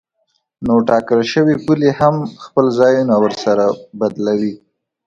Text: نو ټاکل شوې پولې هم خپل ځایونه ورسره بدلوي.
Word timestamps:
نو 0.65 0.75
ټاکل 0.89 1.19
شوې 1.31 1.55
پولې 1.65 1.89
هم 1.99 2.15
خپل 2.43 2.65
ځایونه 2.79 3.15
ورسره 3.23 3.65
بدلوي. 3.99 4.53